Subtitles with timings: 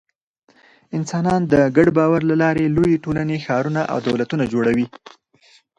[0.97, 4.85] انسانان د ګډ باور له لارې لویې ټولنې، ښارونه او دولتونه جوړوي.